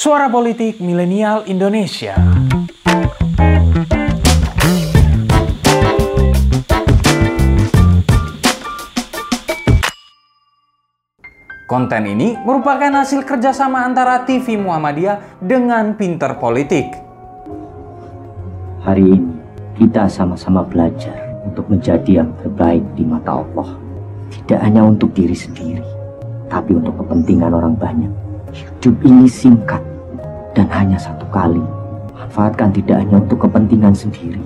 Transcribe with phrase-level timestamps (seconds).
[0.00, 2.16] Suara Politik Milenial Indonesia.
[11.68, 16.88] Konten ini merupakan hasil kerjasama antara TV Muhammadiyah dengan Pinter Politik.
[18.80, 19.36] Hari ini
[19.76, 23.76] kita sama-sama belajar untuk menjadi yang terbaik di mata Allah.
[24.32, 25.84] Tidak hanya untuk diri sendiri,
[26.48, 28.08] tapi untuk kepentingan orang banyak.
[28.50, 29.89] Hidup ini singkat
[30.54, 31.62] dan hanya satu kali.
[32.16, 34.42] Manfaatkan tidak hanya untuk kepentingan sendiri.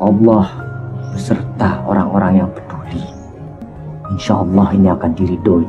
[0.00, 0.48] Allah
[1.12, 3.02] beserta orang-orang yang peduli.
[4.10, 5.68] Insya Allah ini akan diridhoi.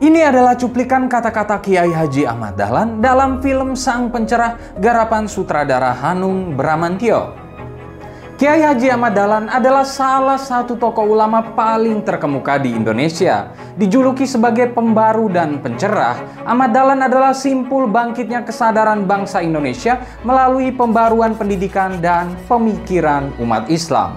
[0.00, 6.56] Ini adalah cuplikan kata-kata Kiai Haji Ahmad Dahlan dalam film Sang Pencerah garapan sutradara Hanung
[6.56, 7.39] Bramantio.
[8.40, 13.52] Kiai Haji Ahmad Dahlan adalah salah satu tokoh ulama paling terkemuka di Indonesia.
[13.76, 16.16] Dijuluki sebagai pembaru dan pencerah,
[16.48, 24.16] Ahmad Dahlan adalah simpul bangkitnya kesadaran bangsa Indonesia melalui pembaruan pendidikan dan pemikiran umat Islam.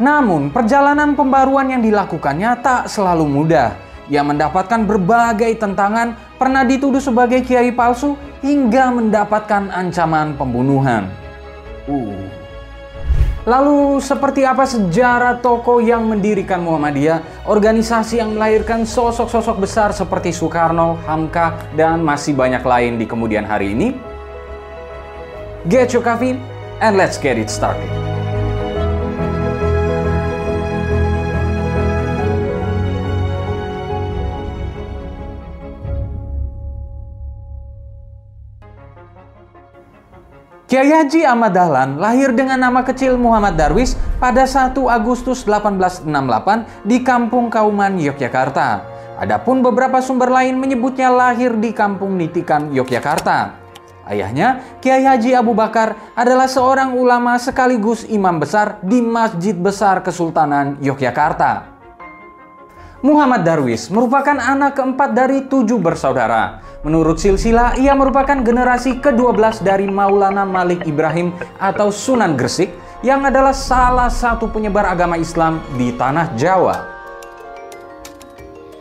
[0.00, 3.76] Namun, perjalanan pembaruan yang dilakukannya tak selalu mudah.
[4.08, 11.12] Ia mendapatkan berbagai tentangan, pernah dituduh sebagai kiai palsu, hingga mendapatkan ancaman pembunuhan.
[11.84, 12.41] Uh.
[13.42, 20.94] Lalu seperti apa sejarah tokoh yang mendirikan Muhammadiyah, organisasi yang melahirkan sosok-sosok besar seperti Soekarno,
[21.10, 23.98] Hamka, dan masih banyak lain di kemudian hari ini?
[25.66, 26.38] Get your coffee
[26.78, 27.90] and let's get it started.
[40.72, 46.08] Kiai Haji Ahmad Dahlan lahir dengan nama kecil Muhammad Darwis pada 1 Agustus 1868
[46.88, 48.80] di Kampung Kauman, Yogyakarta.
[49.20, 53.52] Adapun beberapa sumber lain menyebutnya lahir di Kampung Nitikan, Yogyakarta.
[54.08, 60.80] Ayahnya, Kiai Haji Abu Bakar, adalah seorang ulama sekaligus imam besar di Masjid Besar Kesultanan
[60.80, 61.71] Yogyakarta.
[63.02, 66.62] Muhammad Darwis merupakan anak keempat dari tujuh bersaudara.
[66.86, 72.70] Menurut silsilah, ia merupakan generasi ke-12 dari Maulana Malik Ibrahim atau Sunan Gresik
[73.02, 76.76] yang adalah salah satu penyebar agama Islam di tanah Jawa.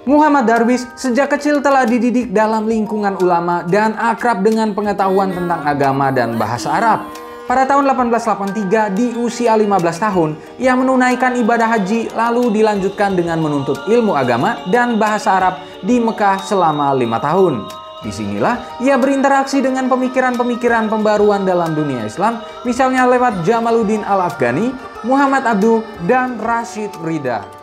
[0.06, 6.14] Muhammad Darwis sejak kecil telah dididik dalam lingkungan ulama dan akrab dengan pengetahuan tentang agama
[6.14, 7.10] dan bahasa Arab.
[7.52, 9.68] Pada tahun 1883 di usia 15
[10.00, 16.00] tahun, ia menunaikan ibadah haji lalu dilanjutkan dengan menuntut ilmu agama dan bahasa Arab di
[16.00, 17.68] Mekah selama lima tahun.
[18.08, 24.72] Di sinilah ia berinteraksi dengan pemikiran-pemikiran pembaruan dalam dunia Islam, misalnya lewat Jamaluddin Al-Afghani,
[25.04, 27.61] Muhammad Abduh, dan Rashid Rida.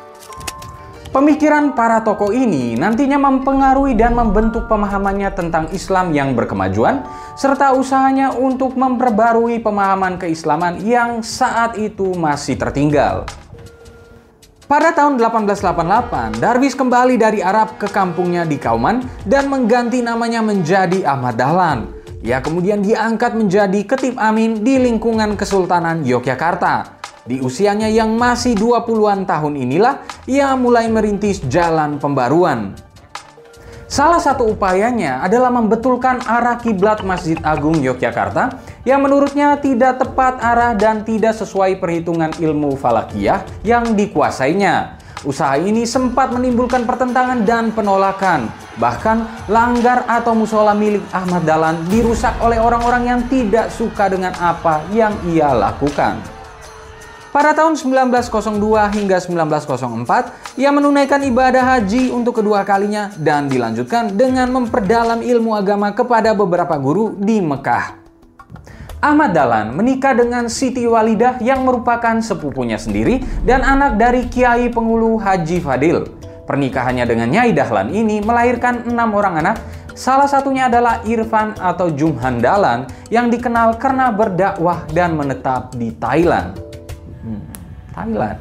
[1.08, 7.00] Pemikiran para tokoh ini nantinya mempengaruhi dan membentuk pemahamannya tentang Islam yang berkemajuan,
[7.32, 13.24] serta usahanya untuk memperbarui pemahaman keislaman yang saat itu masih tertinggal.
[14.68, 21.08] Pada tahun 1888, Darwis kembali dari Arab ke kampungnya di Kauman dan mengganti namanya menjadi
[21.08, 21.88] Ahmad Dahlan.
[22.20, 26.97] Ia kemudian diangkat menjadi ketip amin di lingkungan Kesultanan Yogyakarta.
[27.28, 32.72] Di usianya yang masih 20-an tahun inilah, ia mulai merintis jalan pembaruan.
[33.84, 40.72] Salah satu upayanya adalah membetulkan arah kiblat Masjid Agung Yogyakarta yang menurutnya tidak tepat arah
[40.72, 44.96] dan tidak sesuai perhitungan ilmu falakiyah yang dikuasainya.
[45.20, 48.48] Usaha ini sempat menimbulkan pertentangan dan penolakan.
[48.80, 54.80] Bahkan langgar atau musola milik Ahmad Dahlan dirusak oleh orang-orang yang tidak suka dengan apa
[54.96, 56.37] yang ia lakukan.
[57.38, 64.50] Pada tahun 1902 hingga 1904, ia menunaikan ibadah haji untuk kedua kalinya dan dilanjutkan dengan
[64.50, 67.94] memperdalam ilmu agama kepada beberapa guru di Mekah.
[68.98, 75.14] Ahmad Dahlan menikah dengan Siti Walidah yang merupakan sepupunya sendiri dan anak dari Kiai Pengulu
[75.22, 76.10] Haji Fadil.
[76.42, 79.62] Pernikahannya dengan Nyai Dahlan ini melahirkan enam orang anak,
[79.94, 86.67] salah satunya adalah Irfan atau Jumhan Dahlan yang dikenal karena berdakwah dan menetap di Thailand.
[87.92, 88.40] Thailand.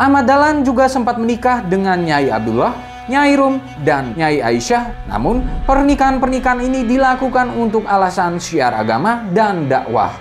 [0.00, 2.72] Ahmad Dahlan juga sempat menikah dengan Nyai Abdullah,
[3.04, 5.12] Nyai Rum, dan Nyai Aisyah.
[5.12, 10.16] Namun, pernikahan-pernikahan ini dilakukan untuk alasan syiar agama dan dakwah.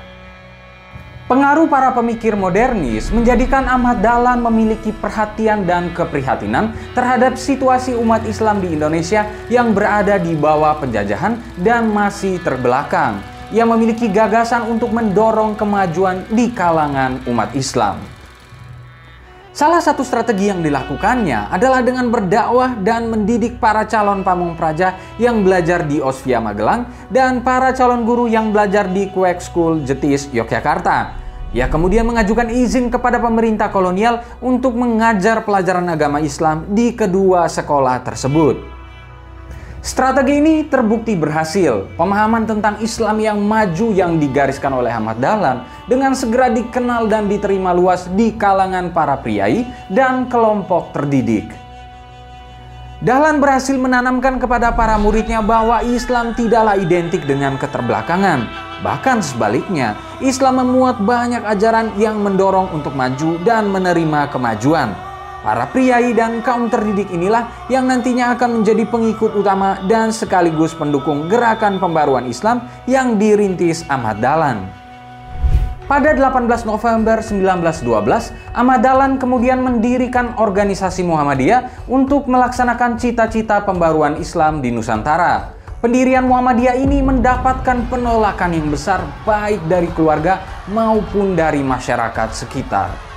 [1.31, 8.59] Pengaruh para pemikir modernis menjadikan Ahmad Dahlan memiliki perhatian dan keprihatinan terhadap situasi umat Islam
[8.59, 15.57] di Indonesia yang berada di bawah penjajahan dan masih terbelakang yang memiliki gagasan untuk mendorong
[15.57, 17.99] kemajuan di kalangan umat Islam.
[19.49, 25.43] Salah satu strategi yang dilakukannya adalah dengan berdakwah dan mendidik para calon pamung praja yang
[25.43, 31.19] belajar di Osvia Magelang dan para calon guru yang belajar di Quake School Jetis, Yogyakarta.
[31.51, 38.05] Ia kemudian mengajukan izin kepada pemerintah kolonial untuk mengajar pelajaran agama Islam di kedua sekolah
[38.05, 38.78] tersebut.
[39.79, 41.87] Strategi ini terbukti berhasil.
[41.95, 47.71] Pemahaman tentang Islam yang maju yang digariskan oleh Ahmad Dahlan dengan segera dikenal dan diterima
[47.71, 51.47] luas di kalangan para priai dan kelompok terdidik.
[52.99, 58.51] Dahlan berhasil menanamkan kepada para muridnya bahwa Islam tidaklah identik dengan keterbelakangan.
[58.83, 65.08] Bahkan sebaliknya, Islam memuat banyak ajaran yang mendorong untuk maju dan menerima kemajuan.
[65.39, 71.31] Para priai dan kaum terdidik inilah yang nantinya akan menjadi pengikut utama dan sekaligus pendukung
[71.31, 74.67] gerakan pembaruan Islam yang dirintis Ahmad Dahlan.
[75.87, 84.59] Pada 18 November 1912, Ahmad Dahlan kemudian mendirikan organisasi Muhammadiyah untuk melaksanakan cita-cita pembaruan Islam
[84.59, 85.55] di Nusantara.
[85.79, 93.08] Pendirian Muhammadiyah ini mendapatkan penolakan yang besar baik dari keluarga maupun dari masyarakat sekitar.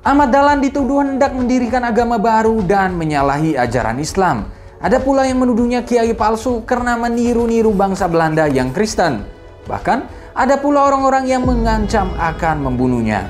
[0.00, 4.48] Ahmad Dahlan dituduh hendak mendirikan agama baru dan menyalahi ajaran Islam.
[4.80, 9.20] Ada pula yang menuduhnya kiai palsu karena meniru-niru bangsa Belanda yang Kristen.
[9.68, 13.28] Bahkan ada pula orang-orang yang mengancam akan membunuhnya.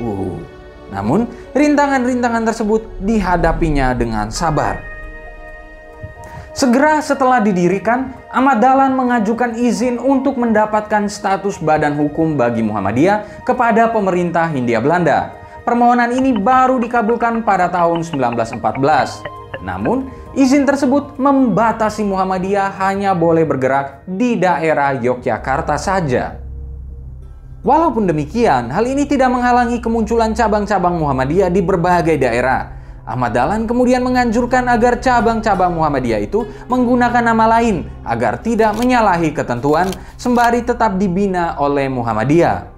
[0.00, 0.40] Uh,
[0.88, 4.80] namun rintangan-rintangan tersebut dihadapinya dengan sabar.
[6.56, 13.92] Segera setelah didirikan, Ahmad Dahlan mengajukan izin untuk mendapatkan status badan hukum bagi Muhammadiyah kepada
[13.92, 15.36] pemerintah Hindia Belanda.
[15.68, 19.20] Permohonan ini baru dikabulkan pada tahun 1914.
[19.60, 26.40] Namun, izin tersebut membatasi Muhammadiyah hanya boleh bergerak di daerah Yogyakarta saja.
[27.60, 32.72] Walaupun demikian, hal ini tidak menghalangi kemunculan cabang-cabang Muhammadiyah di berbagai daerah.
[33.04, 39.92] Ahmad Dahlan kemudian menganjurkan agar cabang-cabang Muhammadiyah itu menggunakan nama lain agar tidak menyalahi ketentuan
[40.16, 42.77] sembari tetap dibina oleh Muhammadiyah.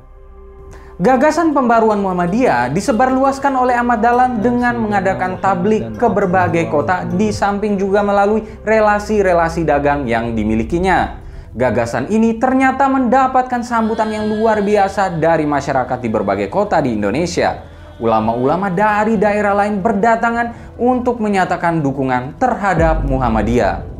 [1.00, 7.80] Gagasan pembaruan Muhammadiyah disebarluaskan oleh Ahmad Dahlan dengan mengadakan tablik ke berbagai kota di samping
[7.80, 11.16] juga melalui relasi-relasi dagang yang dimilikinya.
[11.56, 17.64] Gagasan ini ternyata mendapatkan sambutan yang luar biasa dari masyarakat di berbagai kota di Indonesia.
[17.96, 23.99] Ulama-ulama dari daerah lain berdatangan untuk menyatakan dukungan terhadap Muhammadiyah.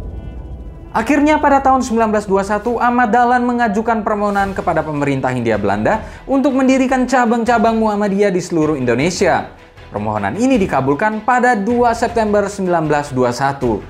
[0.91, 7.79] Akhirnya pada tahun 1921 Ahmad Dahlan mengajukan permohonan kepada pemerintah Hindia Belanda untuk mendirikan cabang-cabang
[7.79, 9.55] Muhammadiyah di seluruh Indonesia.
[9.95, 13.87] Permohonan ini dikabulkan pada 2 September 1921.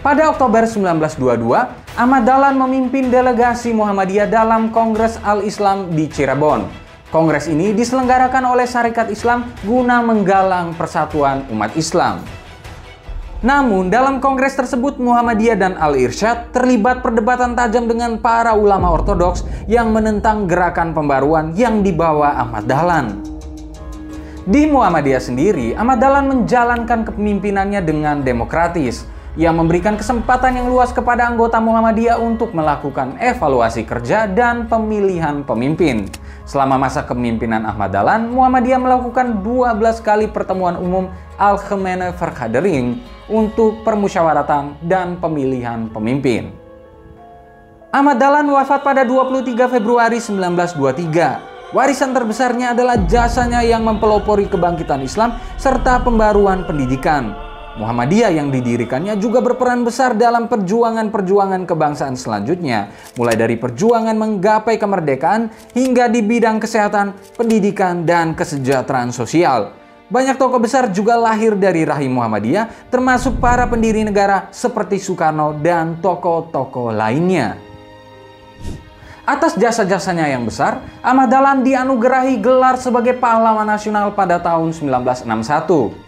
[0.00, 6.64] Pada Oktober 1922, Ahmad Dahlan memimpin delegasi Muhammadiyah dalam Kongres Al-Islam di Cirebon.
[7.12, 12.37] Kongres ini diselenggarakan oleh Syarikat Islam guna menggalang persatuan umat Islam.
[13.38, 19.94] Namun, dalam kongres tersebut Muhammadiyah dan Al-Irsyad terlibat perdebatan tajam dengan para ulama ortodoks yang
[19.94, 23.22] menentang gerakan pembaruan yang dibawa Ahmad Dahlan.
[24.42, 29.06] Di Muhammadiyah sendiri, Ahmad Dahlan menjalankan kepemimpinannya dengan demokratis.
[29.38, 36.10] Ia memberikan kesempatan yang luas kepada anggota Muhammadiyah untuk melakukan evaluasi kerja dan pemilihan pemimpin.
[36.48, 44.80] Selama masa kepemimpinan Ahmad Dahlan, Muhammadiyah melakukan 12 kali pertemuan umum Al-Khemene Vergadering untuk permusyawaratan
[44.80, 46.48] dan pemilihan pemimpin.
[47.92, 51.76] Ahmad Dahlan wafat pada 23 Februari 1923.
[51.76, 57.47] Warisan terbesarnya adalah jasanya yang mempelopori kebangkitan Islam serta pembaruan pendidikan.
[57.78, 65.46] Muhammadiyah yang didirikannya juga berperan besar dalam perjuangan-perjuangan kebangsaan selanjutnya, mulai dari perjuangan menggapai kemerdekaan
[65.78, 69.78] hingga di bidang kesehatan, pendidikan, dan kesejahteraan sosial.
[70.10, 76.02] Banyak tokoh besar juga lahir dari rahim Muhammadiyah, termasuk para pendiri negara seperti Soekarno dan
[76.02, 77.62] tokoh-tokoh lainnya.
[79.22, 86.07] Atas jasa-jasanya yang besar, Ahmad Dahlan dianugerahi gelar sebagai pahlawan nasional pada tahun 1961.